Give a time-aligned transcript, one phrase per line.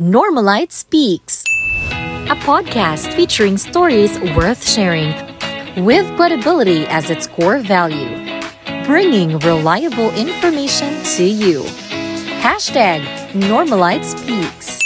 [0.00, 1.44] Normalite Speaks,
[2.26, 5.14] a podcast featuring stories worth sharing
[5.84, 8.08] with credibility as its core value,
[8.86, 11.62] bringing reliable information to you.
[12.42, 13.04] Hashtag
[13.34, 14.83] Normalite Speaks.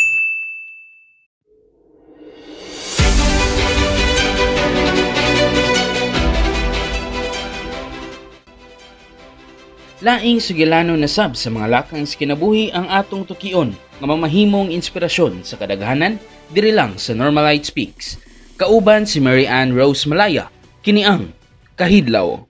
[9.98, 15.58] Laing sugilano na sab sa mga lakang kinabuhi ang atong tukion nga mamahimong inspirasyon sa
[15.58, 16.22] kadaghanan
[16.54, 18.14] diri lang sa Normalite Speaks.
[18.54, 20.54] Kauban si Mary Ann Rose Malaya,
[20.86, 21.34] kini ang
[21.75, 22.47] Kahidlaw.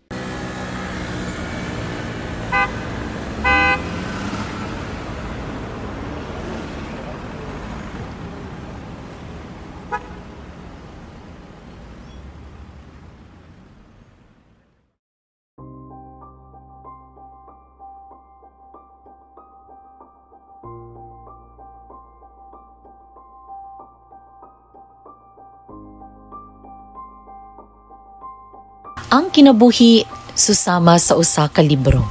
[29.09, 30.05] Ang kinabuhi
[30.37, 32.05] susama sa usa ka libro.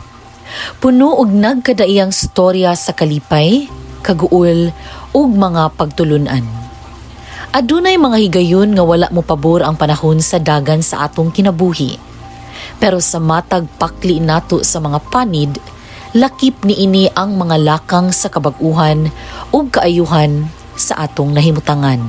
[0.82, 3.70] Puno og nagkadaiyang storya sa kalipay,
[4.02, 4.74] kaguol
[5.14, 6.42] ug mga pagtulunan.
[7.54, 12.02] Adunay mga higayon nga wala mo pabor ang panahon sa dagan sa atong kinabuhi.
[12.82, 15.54] Pero sa matag pakli nato sa mga panid,
[16.18, 19.14] lakip ni ini ang mga lakang sa kabag-uhan
[19.54, 22.02] ug kaayuhan sa atong nahimutangan.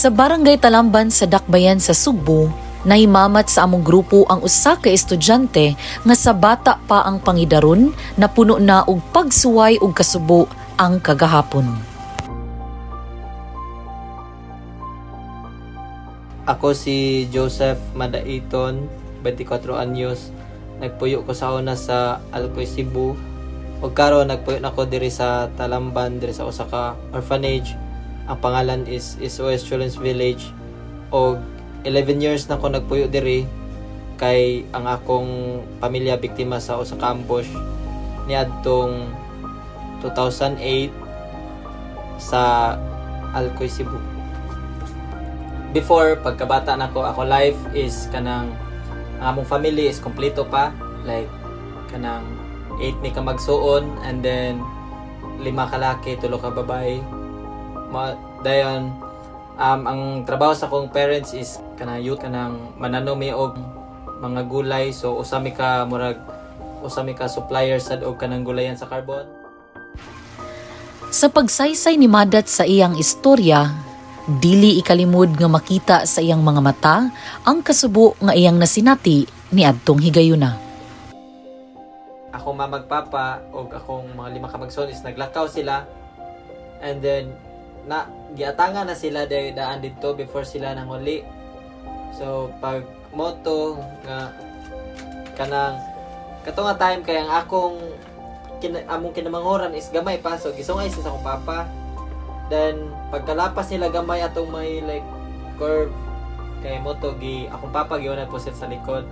[0.00, 2.48] Sa barangay Talamban sa Dakbayan sa Sugbo,
[2.88, 8.24] nahimamat sa among grupo ang usa ka estudyante nga sa bata pa ang pangidaron na
[8.24, 10.48] puno na og pagsuway ug kasubo
[10.80, 11.68] ang kagahapon.
[16.48, 18.88] Ako si Joseph Madaiton,
[19.20, 20.32] 24 anyos.
[20.80, 23.20] Nagpuyo ko sa una sa Alcoy, Cebu.
[23.84, 27.89] Ug karon nagpuyo na ko diri sa Talamban, diri sa usa ka orphanage.
[28.28, 30.52] Ang pangalan is SOS Children's Village.
[31.14, 31.40] Og
[31.84, 33.48] 11 years na ko nagpuyo diri
[34.20, 37.48] kay ang akong pamilya biktima sa usa ka ambush
[38.28, 39.08] niadtong
[40.04, 40.92] 2008
[42.20, 42.76] sa
[43.32, 43.96] Alcoy, Cebu.
[45.72, 48.52] Before pagkabata nako ako life is kanang
[49.22, 50.68] ang among family is kompleto pa.
[51.08, 51.30] Like
[51.88, 52.28] kanang
[52.76, 54.60] 8 ni ka magsuon and then
[55.40, 57.00] lima ka laki tulo ka babae
[58.40, 58.94] dayon
[59.58, 63.58] um, ang trabaho sa akong parents is kanang youth kanang mananomi og
[64.20, 64.94] mga gulay.
[64.94, 66.20] So usami ka murag
[66.80, 69.28] usami ka supplier sad og kanang gulayan sa carbon.
[71.10, 73.66] Sa pagsaysay ni Madat sa iyang istorya,
[74.38, 77.10] dili ikalimod nga makita sa iyang mga mata
[77.42, 80.70] ang kasubo nga iyang nasinati ni adtong higayuna.
[82.40, 85.84] ako mamagpapa o akong mga lima ka magson is naglakaw sila.
[86.80, 87.36] And then
[87.88, 91.24] na giatangan na sila dahil daan dito before sila nanguli
[92.14, 94.30] so pag moto nga
[95.34, 95.80] kanang
[96.44, 97.78] kato nga time kay ang akong
[98.60, 100.36] kina, among kinamanghoran is gamay pa.
[100.36, 101.66] So gisungay sa akong papa.
[102.52, 105.06] Then pagkalapas nila gamay atong may like
[105.56, 105.90] curve
[106.60, 109.08] kay moto gi akong papa giuna po sa likod.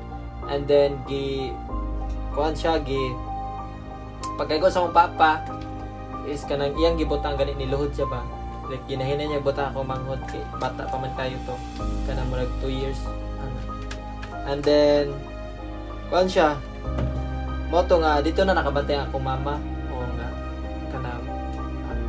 [0.52, 1.50] And then gi
[2.36, 3.16] kuan siya gi
[4.36, 5.42] pagkaigo sa akong papa
[6.28, 8.20] is kanang iyang gibutang gani niluhod siya ba
[8.68, 11.56] like ginahinan niya butang ako manghod kay bata pa man kayo to.
[12.04, 13.00] Kanang murag 2 years.
[13.40, 13.58] Ano.
[14.48, 15.04] and then
[16.12, 16.60] kuan siya?
[17.68, 19.56] Moto nga dito na nakabatay ang akong mama.
[19.92, 20.28] O nga.
[20.92, 21.24] Kanang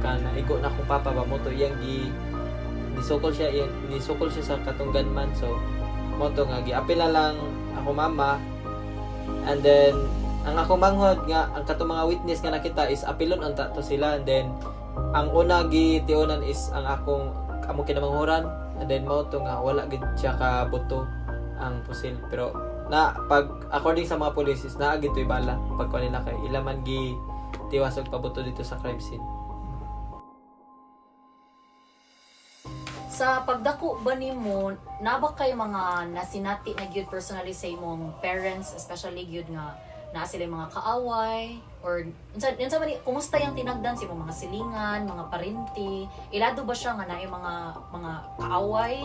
[0.03, 1.23] kana igo na akong papa ba?
[1.23, 2.11] Moto iyang gi
[2.95, 5.31] nisukol siya iyang nisukol siya sa katunggan man.
[5.35, 5.55] So
[6.19, 7.35] moto nga giapil na lang
[7.79, 8.35] ako mama.
[9.47, 9.95] And then
[10.43, 14.19] ang akong manghod nga ang katong mga witness nga nakita is apilon ang tato sila.
[14.19, 14.51] And then
[15.15, 17.33] ang una gitiunan is ang akong
[17.69, 18.45] among kinamanghuran
[18.81, 21.05] and then mao to nga wala gid siya ka buto
[21.59, 22.17] ang pusil.
[22.31, 22.55] Pero
[22.89, 26.61] na pag according sa mga police is naa gid bala pag kuha nila kay ila
[26.63, 27.13] man gi
[27.69, 29.21] tiwas og pabuto dito sa crime scene.
[33.09, 34.71] Sa pagdako ba nimo,
[35.03, 39.75] na ba kay mga nasinati na gyud personally sa imong parents, especially gyud nga
[40.09, 42.01] na sila yung mga kaaway or
[42.33, 46.09] unsa unsa man kumusta yung tinagdan imong mga silingan, mga parinti?
[46.33, 47.53] Ilado ba siya nga na yung mga
[47.93, 48.11] mga
[48.41, 48.95] kaaway?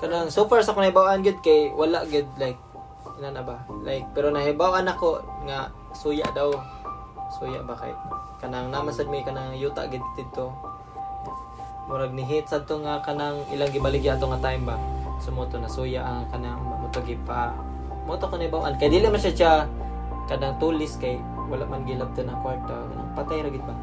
[0.00, 2.58] kanang so far sa akong nahibawaan gid kay wala gid like
[3.20, 3.62] ina na ba?
[3.86, 6.50] Like pero nahibawaan ako nga suya daw.
[7.38, 7.94] Suya ba kay?
[8.42, 10.50] Kanang namasad may kanang yuta gid dito
[11.84, 14.76] murag ni hit sa to nga kanang ilang gibaligya ato nga time ba?
[15.20, 17.54] Sumoto na suya ang kanang moto pa
[18.04, 19.52] moto ko nahibawaan kay dili man siya siya
[20.24, 21.20] kanang tulis kay
[21.52, 23.74] wala man gilabtan ang kwarta kanang patay ra gid ba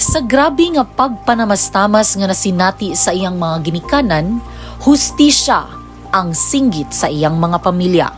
[0.00, 4.42] Sa grabe nga pagpanamastamas nga nasinati sa iyang mga ginikanan,
[4.82, 5.68] hustisya
[6.10, 8.08] ang singgit sa iyang mga pamilya.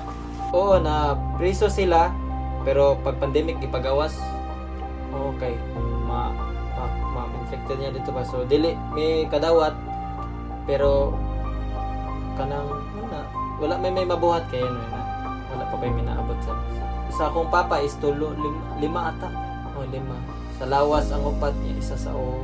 [0.57, 2.09] Oo, na preso sila,
[2.65, 4.17] pero pag pandemic ipagawas,
[5.13, 5.61] okay,
[6.09, 6.33] ma,
[6.79, 8.25] ma, ma infected niya dito ba?
[8.25, 9.77] So, dili, may kadawat,
[10.65, 11.13] pero
[12.41, 13.19] kanang, wala,
[13.61, 15.01] wala may may mabuhat kayo no, na,
[15.53, 16.55] wala pa pa may naabot sa
[17.15, 19.31] sa akong papa is tulo, lima, lima ata.
[19.75, 20.19] O, lima.
[20.59, 22.43] Sa lawas ang upat niya, isa sa o.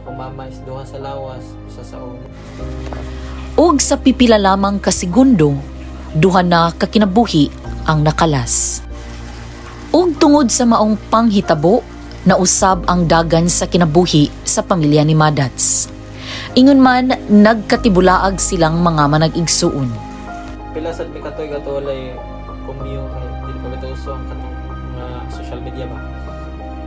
[0.00, 2.16] Ako mama is duha sa lawas, isa sa o.
[3.56, 5.56] ug sa pipila lamang ka segundo,
[6.12, 7.48] duha na kakinabuhi
[7.88, 8.84] ang nakalas.
[9.96, 11.80] Ug tungod sa maong panghitabo,
[12.28, 15.88] nausab ang dagan sa kinabuhi sa pamilya ni Madats.
[16.52, 19.88] Ingon man, nagkatibulaag silang mga manag-igsuon.
[20.76, 22.12] pila sad mi katoy kato walay
[22.68, 23.35] kumyo kay
[23.76, 24.56] dili pa bitaw uso ang katong
[24.96, 25.98] mga social media ba.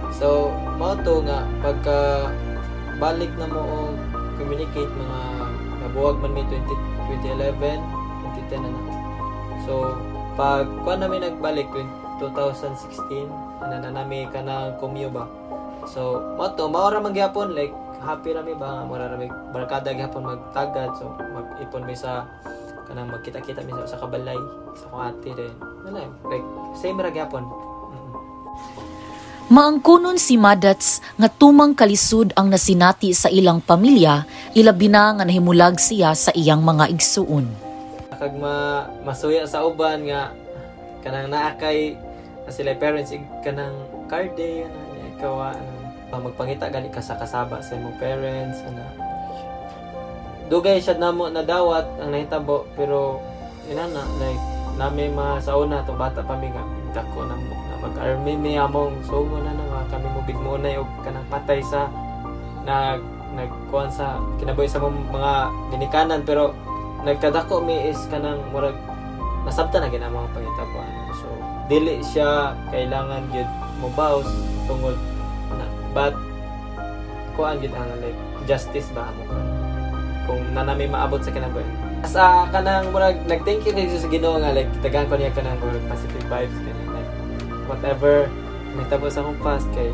[0.10, 0.28] So
[0.82, 2.00] mao to nga pagka
[2.98, 3.96] balik na mo og
[4.42, 5.22] communicate mga
[5.86, 6.66] nabuwag man mi 20,
[7.30, 7.80] 2011
[8.50, 8.82] 2010 na na.
[9.64, 9.96] So
[10.34, 11.88] pag kuan namin nagbalik 20-
[12.20, 13.32] 2016
[13.64, 15.24] ana na nami kanang kumyo ba.
[15.88, 17.72] So mao to mao ra man gyapon like
[18.04, 22.28] happy ra mi ba mura ra mi barkada gyapon magtagad so mag-ipon mi sa
[22.88, 24.40] kanang magkita-kita mi sa, sa kabalay
[24.76, 26.46] sa kong ate din wala like
[26.78, 27.44] same ra gyapon
[27.90, 28.14] Mm.
[29.50, 35.82] Maangkunon si Madats nga tumang kalisod ang nasinati sa ilang pamilya, ilabi na nga nahimulag
[35.82, 37.50] siya sa iyang mga igsuon.
[38.20, 40.36] kag ma masuya sa uban nga
[41.00, 41.96] kanang naa kay
[42.44, 43.74] na sila parents ig kanang
[44.12, 48.92] card day niya ikaw ano, magpangita gani ka sa kasaba sa imong parents ana
[50.52, 53.24] dugay siya namo na dawat ang nahitabo pero
[53.72, 56.64] ina na like nami masauna to bata pa nga
[56.96, 61.28] dako na mo na mag-army mi among sungo na na kami mo bigmunay og kanang
[61.28, 61.92] patay sa
[62.64, 63.04] nag
[63.36, 65.34] nagkuan sa kinabuhi sa mga
[65.76, 66.24] ginikanan.
[66.24, 66.56] Pero
[67.04, 68.76] nagkadako mi is kanang murag
[69.44, 71.28] nasabta na gina mga pangitabuan so
[71.72, 73.48] dili siya kailangan gyud
[73.80, 74.28] mo baws
[74.68, 75.00] tungod
[75.56, 75.66] na
[75.96, 76.16] but
[77.36, 79.24] kuan gyud ang like justice ba mo?
[80.28, 84.72] Kung nanami maabot sa kinabuhi sa kanang murag nag-thank you kay sa Ginoo nga like
[84.80, 87.12] tagaan ko niya kanang murag positive vibes kanang like
[87.68, 88.14] whatever
[88.78, 89.92] nagtabo sa akong past kay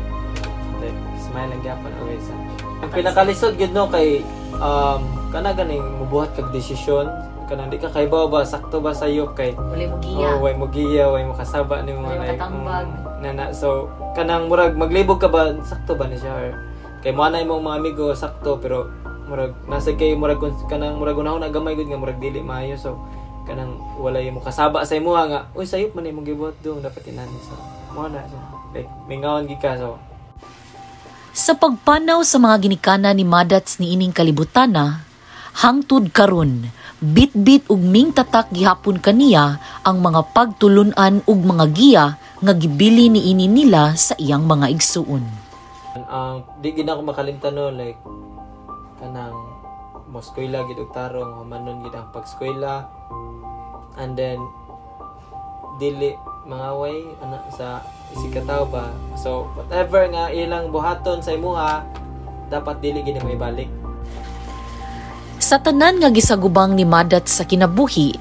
[0.78, 2.84] like smile lang gyapon always ah.
[2.84, 4.22] ang pinakalisod gyud no kay
[4.62, 5.02] um
[5.34, 7.10] kana ganing mubuhat kag desisyon
[7.46, 10.54] kanang di ka kay ba ba sakto ba sa iyo kay Wala mo oh way
[10.54, 12.86] mo giya way mo kasaba ni mo like mm,
[13.22, 13.86] nana so
[14.18, 16.50] kanang murag maglibog ka ba sakto ba ni siya or
[17.02, 18.90] kay mo na imong mga amigo sakto pero
[19.26, 20.38] murag nasa kay murag
[20.70, 22.94] kanang murag unahon na gamay gud nga murag dili maayo so
[23.46, 27.38] kanang wala mo kasaba sa imo nga uy sayop man imong gibuhat do dapat inani
[27.42, 27.54] so
[27.94, 28.42] mo na siya
[28.74, 29.98] like mingawan gid ka so
[31.36, 35.04] Sa pagpanaw sa mga ginikana ni Madats ni ining kalibutana,
[35.52, 42.04] hangtod karon, bit-bit ug ming tatak gihapon kaniya ang mga pagtulunan ug mga giya
[42.40, 45.28] nga gibili ni ini nila sa iyang mga igsuon.
[46.08, 48.00] ang di gid ako makalimtan no like
[48.96, 49.36] kanang
[50.06, 52.86] mo eskwela gid og tarong humanon gid ang pagskwela
[53.98, 54.38] and then
[55.76, 56.14] dili
[56.46, 57.82] mga way ana sa
[58.14, 58.94] isikataw ba?
[59.18, 61.82] So whatever nga ilang buhaton sa imuha
[62.48, 63.68] dapat dili gid mo ibalik.
[65.42, 68.18] Sa tanan nga gisagubang ni Madat sa kinabuhi,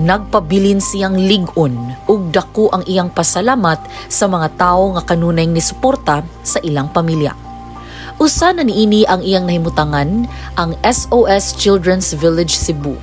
[0.00, 3.78] nagpabilin siyang ligon ug dako ang iyang pasalamat
[4.10, 7.43] sa mga tawo nga kanunay ni suporta sa ilang pamilya.
[8.14, 12.94] Usa na niini ang iyang nahimutangan ang SOS Children's Village Cebu.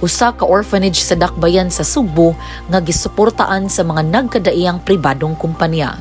[0.00, 2.32] Usa ka orphanage sa Dakbayan sa Sugbo
[2.72, 6.00] nga gisuportaan sa mga nagkadaiyang pribadong kumpanya.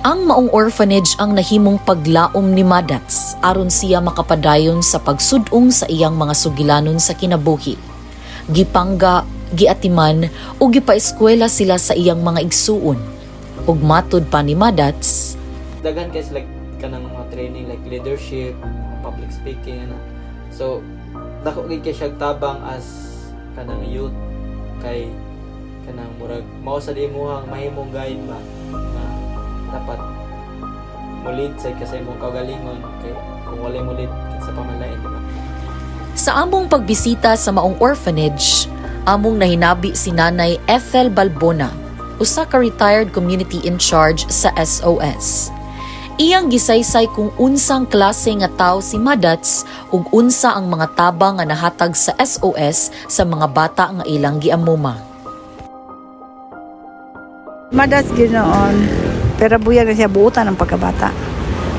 [0.00, 6.16] Ang maong orphanage ang nahimong paglaom ni Madats aron siya makapadayon sa pagsudong sa iyang
[6.16, 7.76] mga sugilanon sa kinabuhi.
[8.48, 12.96] Gipangga, giatiman o gipaeskwela sila sa iyang mga igsuon.
[13.68, 15.36] Ug matud pa ni Madats,
[15.84, 18.56] daghan kay like kanang mga training like leadership
[19.04, 19.96] public speaking ano
[20.48, 20.80] so
[21.44, 23.06] dako gid kay siya tabang as
[23.54, 24.16] kanang youth
[24.80, 25.12] kay
[25.84, 28.40] kanang murag mao sa imuhang mahimong guide ba
[28.72, 29.02] na
[29.70, 30.00] dapat
[31.20, 33.12] mulit sa kasi imong kaugalingon kay
[33.44, 34.10] kung wala mo lead
[34.40, 35.20] sa pamalain di ba
[36.20, 38.68] Sa among pagbisita sa maong orphanage,
[39.08, 41.72] among nahinabi si Nanay Ethel Balbona,
[42.20, 45.48] usa ka retired community in charge sa SOS.
[46.20, 51.48] Iyang gisaysay kung unsang klase nga tao si Madats ug unsa ang mga tabang nga
[51.48, 55.00] nahatag sa SOS sa mga bata nga ilang giamuma.
[57.72, 58.76] Madas ginoon.
[59.40, 61.08] Pero buyag na siya buutan ng pagkabata.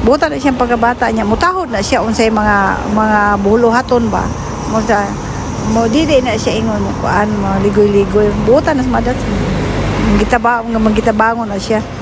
[0.02, 1.22] Buutan na siya pagkabata niya.
[1.22, 4.26] Mutahod na siya unsay mga mga buluhaton ba.
[4.74, 5.06] Mo sa
[5.70, 8.34] mo dili na siya ingon mo kuan mo ligoy-ligoy.
[8.50, 9.22] Buutan na sa madas.
[10.10, 12.01] Mangitaba mangitabangon na siya.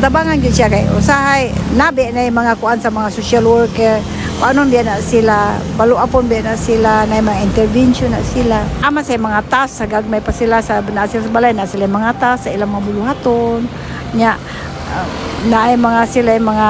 [0.00, 1.52] Natabangan gyud siya kay usahay.
[1.76, 4.00] Nabi na yung mga kuan sa mga social worker.
[4.40, 8.64] Ano biya na sila baluapon biya na sila na mga intervention na sila.
[8.80, 12.16] Ama sa mga task sa gagmay pa sila sa na sa balay na sila mga
[12.16, 13.68] task sa ilang mga buluhaton.
[14.16, 14.40] Nya
[14.88, 15.06] uh,
[15.52, 16.68] na ay mga sila mga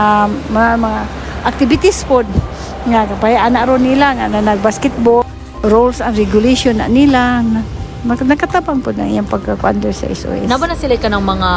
[0.50, 1.00] mga, mga
[1.46, 2.26] activities pod
[2.90, 5.22] nga kapay ana ron nila nga na nagbasketball
[5.62, 7.46] rules and regulation na nila
[8.04, 10.48] mag- nagkatabang po na yung pagkakuander sa SOS.
[10.48, 11.50] Naba na sila ka ng mga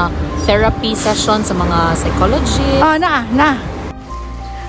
[0.43, 2.81] therapy session sa mga psychologist?
[2.83, 3.49] Oh, na, na.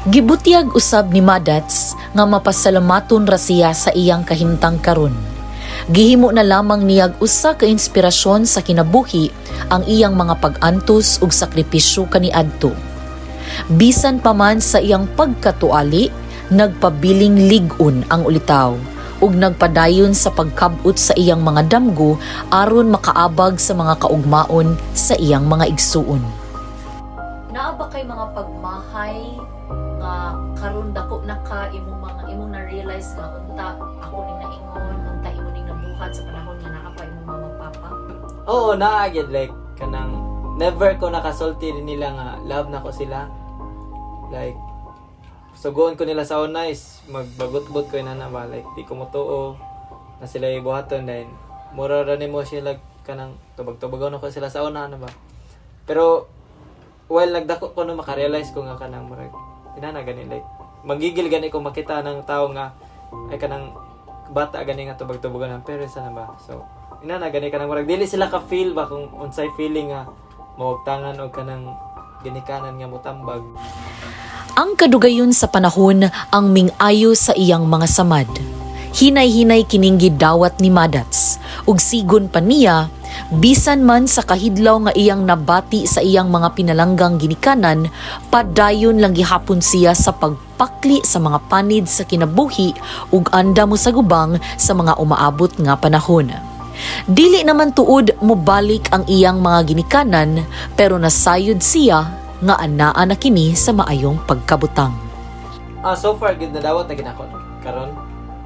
[0.04, 5.16] Gibutiag usab ni Madats nga mapasalamaton ra siya sa iyang kahimtang karon.
[5.88, 9.32] Gihimo na lamang niyag usa ka inspirasyon sa kinabuhi
[9.72, 12.72] ang iyang mga pag-antos ug sakripisyo kaniadto.
[13.72, 16.12] Bisan pa man sa iyang pagkatuali,
[16.52, 22.18] nagpabiling ligon ang ulitaw ug nagpadayon sa pagkabot sa iyang mga damgo
[22.50, 26.22] aron makaabag sa mga kaugmaon sa iyang mga igsuon.
[27.54, 29.18] Naa ba kay mga pagmahay
[30.02, 33.66] nga karon dako na ka imong mga imong na realize nga unta
[34.02, 37.88] ako ning naingon unta imo ning nabuhat sa panahon nga naa pa imong mama papa
[38.44, 40.12] Oo, naagid like kanang
[40.60, 43.26] never ko nakasulti nila nga love na ko sila.
[44.28, 44.58] Like
[45.54, 49.54] sugoon ko nila sa una is magbagot-bot ko na na ba like di ko motuo
[50.18, 51.30] na sila ibuhaton then
[51.74, 52.74] mura ra nimo sila
[53.06, 55.10] kanang tubag-tubagon ako sila sa una na ba.
[55.84, 56.26] Pero
[57.06, 59.30] while nagdako ko no makarealize ko nga kanang murag
[59.76, 60.46] inana gani like
[60.84, 62.72] magigil gani ko makita ng tao nga
[63.28, 63.76] ay kanang
[64.32, 66.32] bata gani nga tubag-tubagon ng parents na ba.
[66.40, 66.64] So
[67.04, 70.08] ina na gani kanang murag dili sila ka feel ba kung unsay feeling nga
[70.56, 71.68] mawagtangan og kanang
[72.24, 73.44] ginikanan nga motambag
[74.54, 78.30] Ang kadugayon sa panahon ang mingayo sa iyang mga samad.
[78.94, 82.86] Hinay-hinay kining gidawat ni Madats ug sigon pa niya
[83.34, 87.90] bisan man sa kahidlaw nga iyang nabati sa iyang mga pinalanggang ginikanan
[88.30, 92.78] padayon lang gihapon siya sa pagpakli sa mga panid sa kinabuhi
[93.10, 96.30] ug anda mo sa gubang sa mga umaabot nga panahon.
[97.10, 100.46] Dili naman tuod mobalik ang iyang mga ginikanan
[100.78, 104.92] pero nasayod siya nga anaa na kini sa maayong pagkabutang.
[105.80, 107.24] Ah, so far good nadawat na ginako
[107.64, 107.96] karon.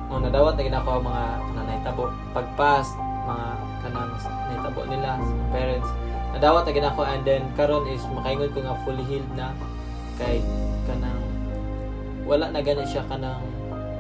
[0.07, 1.25] Mo nadawat na ginako ang mga
[1.59, 2.87] nanaytabo pagpas
[3.27, 3.47] mga
[3.83, 5.91] kanang nahitabo nila sa parents.
[6.39, 9.51] Nadawat na ginako and then karon is makaingon ko nga fully healed na
[10.15, 10.47] kay
[10.87, 11.23] kanang
[12.23, 13.43] wala na gani siya kanang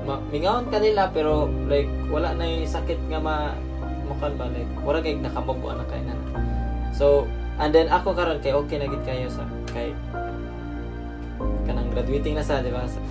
[0.06, 3.50] ma, mingawon kanila pero like wala na yung sakit nga ma
[4.06, 6.14] mukan ba like wala kay nakamubo na kay na.
[6.94, 7.26] So
[7.58, 9.92] and then ako karon kay okay na gid kayo sa kay
[11.64, 12.84] kanang graduating na sa di ba?
[12.88, 13.04] Sa-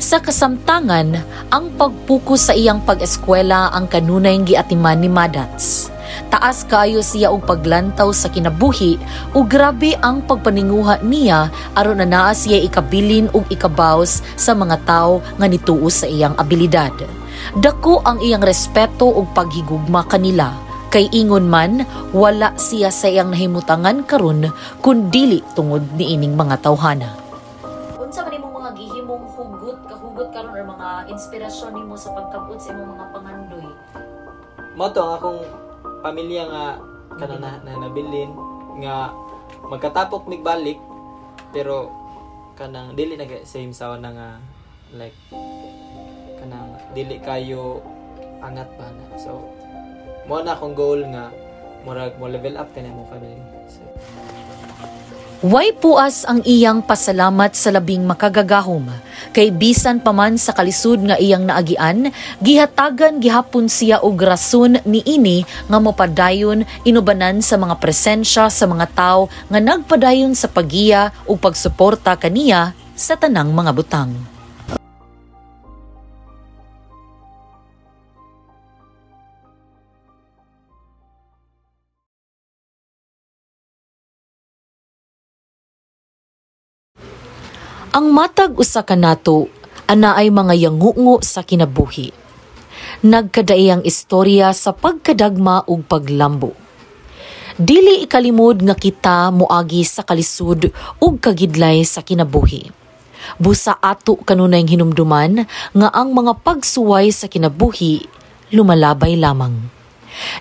[0.00, 1.12] Sa kasamtangan,
[1.52, 5.92] ang pagpuko sa iyang pag-eskwela ang kanunay giatiman ni Madats.
[6.32, 8.96] Taas kayo siya og paglantaw sa kinabuhi
[9.36, 15.20] ug grabe ang pagpaninguha niya aron na naa siya ikabilin ug ikabaws sa mga tawo
[15.36, 16.96] nga nituo sa iyang abilidad.
[17.60, 24.02] Dako ang iyang respeto ug paghigugma kanila kay ingon man wala siya sa iyang nahimutangan
[24.04, 24.50] karon
[24.82, 27.14] kun dili tungod niining mga tawhana.
[27.96, 32.74] Unsa man imong mga gihimong hugot kahugot karon or mga inspirasyon nimo sa pagkabot sa
[32.74, 33.68] imong mga pangandoy?
[34.80, 35.40] mo to ang akong
[36.00, 36.64] pamilya nga
[37.20, 38.32] kana na, na nabilin
[38.80, 39.12] nga
[39.68, 40.80] magkatapok migbalik
[41.52, 41.92] pero
[42.56, 44.28] kanang dili na kay- same sa una nga
[44.96, 45.16] like
[46.40, 47.84] kanang dili kayo
[48.40, 49.52] angat ba na so
[50.30, 51.34] mo na akong goal nga
[51.82, 53.82] murag mo level up kanang mo family so,
[55.40, 58.92] Way puas ang iyang pasalamat sa labing makagagahom.
[59.32, 62.12] Kay bisan pa man sa kalisud nga iyang naagian,
[62.44, 68.92] gihatagan gihapon siya og rason ni ini nga mopadayon inubanan sa mga presensya sa mga
[68.92, 74.39] tao nga nagpadayon sa pagiya ug pagsuporta kaniya sa tanang mga butang.
[87.90, 89.50] Ang matag usa ka nato
[89.90, 92.14] ana ay mga yangungo sa kinabuhi.
[93.02, 96.54] Nagkadaiyang istorya sa pagkadagma ug paglambo.
[97.58, 100.70] Dili ikalimod nga kita moagi sa kalisud
[101.02, 102.70] ug kagidlay sa kinabuhi.
[103.42, 108.06] Busa ato kanunay hinumduman nga ang mga pagsuway sa kinabuhi
[108.54, 109.66] lumalabay lamang.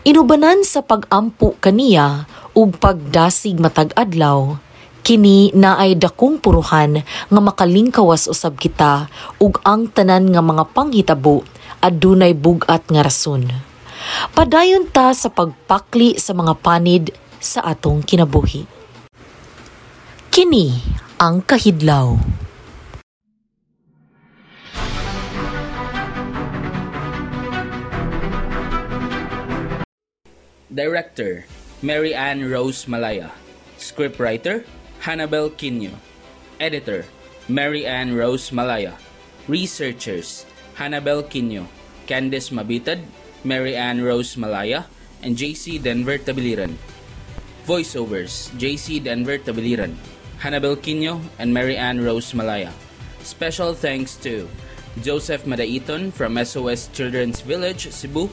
[0.05, 4.61] Inubanan sa pagampo kaniya ug pagdasig matag adlaw,
[5.09, 9.09] kini naay dakong puruhan nga makalingkawas usab kita
[9.41, 11.41] ug ang tanan nga mga panghitabo
[11.81, 13.49] adunay bugat nga rason.
[14.37, 17.09] Padayon ta sa pagpakli sa mga panid
[17.41, 18.69] sa atong kinabuhi.
[20.29, 20.77] Kini
[21.17, 22.13] ang kahidlaw.
[30.69, 31.49] Director,
[31.81, 33.33] Mary Ann Rose Malaya.
[33.81, 35.95] Scriptwriter, Hannibal Quino.
[36.59, 37.05] Editor,
[37.47, 38.99] Mary Ann Rose Malaya.
[39.47, 41.67] Researchers, Hannibal Quino,
[42.05, 42.99] Candice Mabitad,
[43.43, 44.85] Mary Ann Rose Malaya,
[45.23, 46.75] and JC Denver Tabiliran.
[47.65, 49.95] Voiceovers, JC Denver Tabiliran,
[50.39, 52.73] Hannibal Quino, and Mary Ann Rose Malaya.
[53.23, 54.49] Special thanks to
[55.01, 58.29] Joseph Madaiton from SOS Children's Village, Cebu,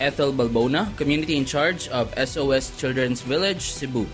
[0.00, 4.08] Ethel Balbona, Community in Charge of SOS Children's Village, Cebu,